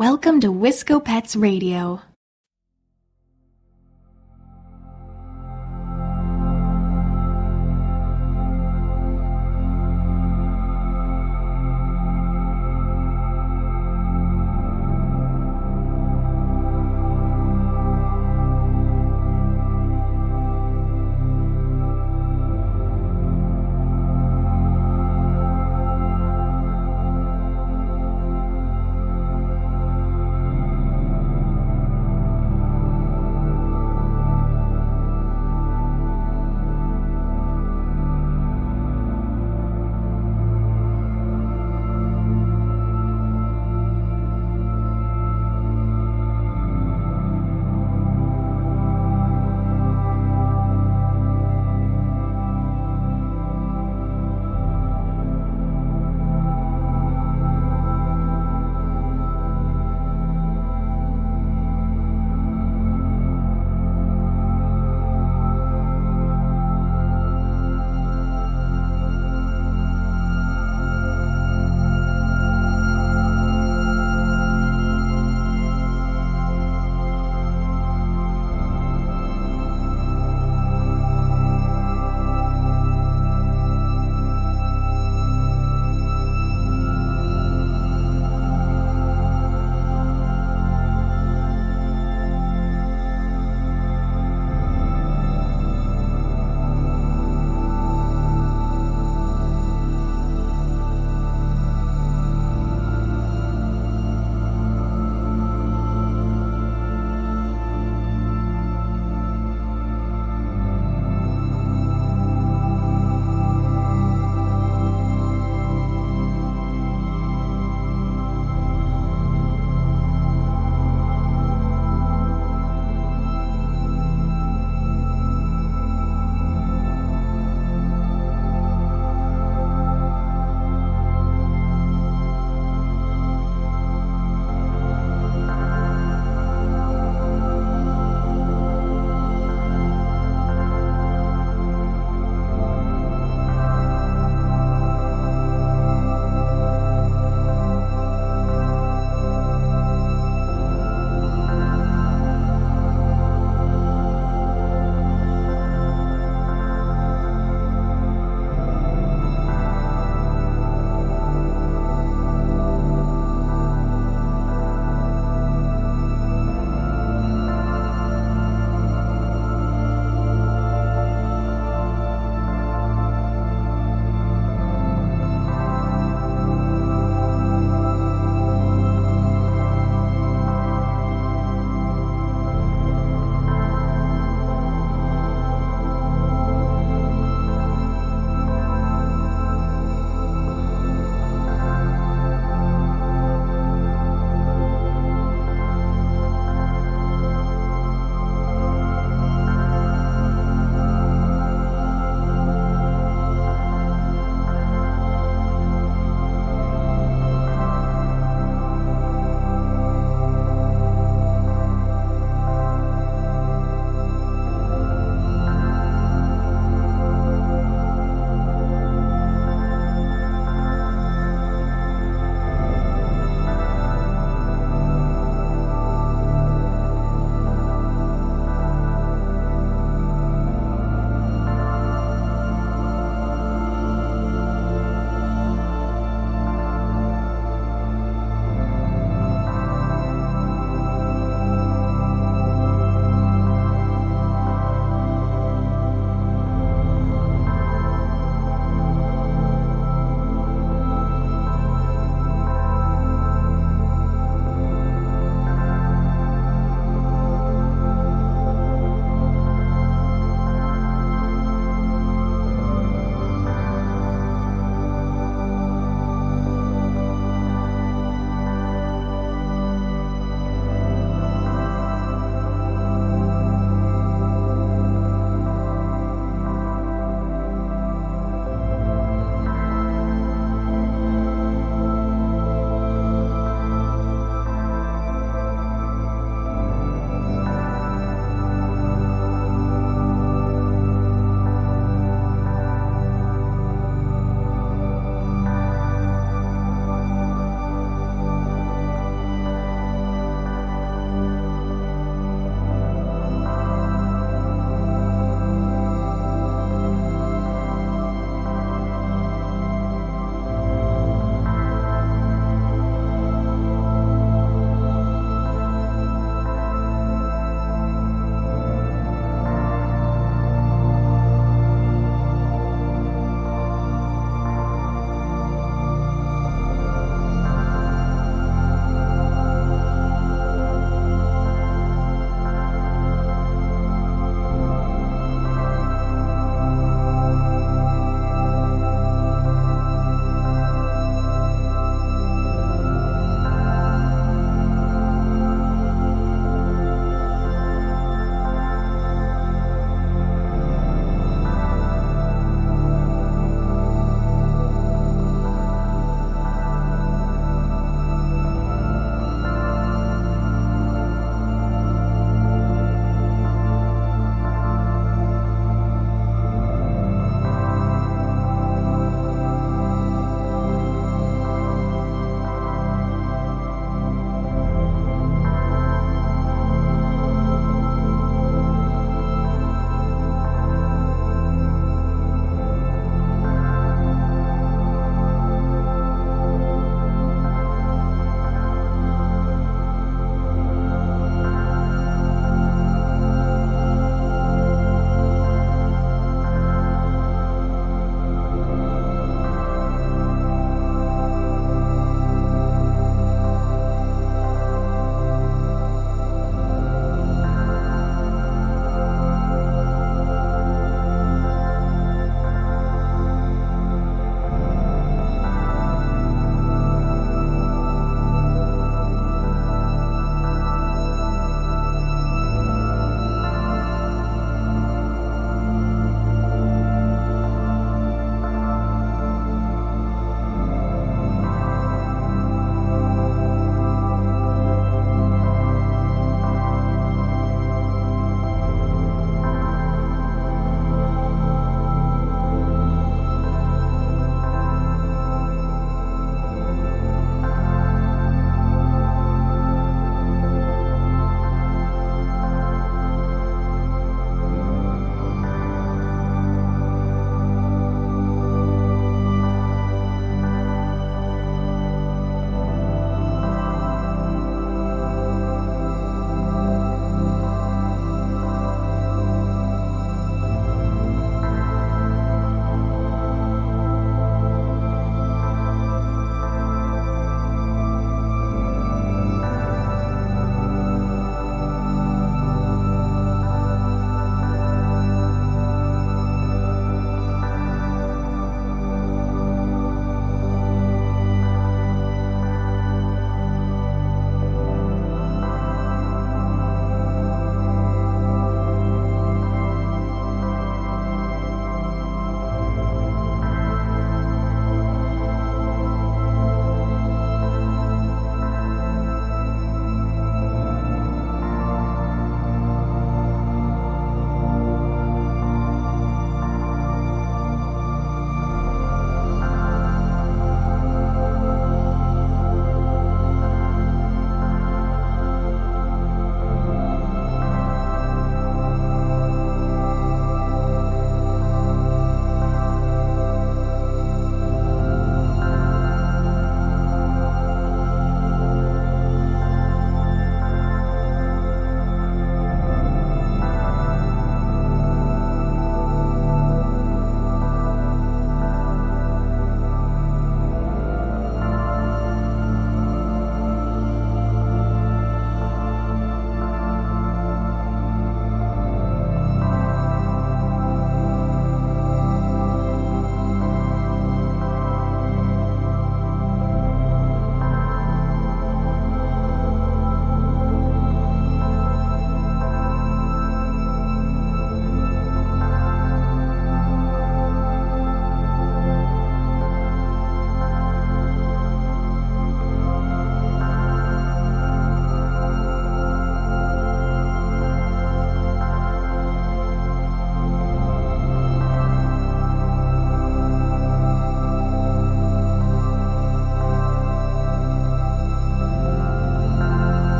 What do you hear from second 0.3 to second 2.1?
to Wisco Pets Radio.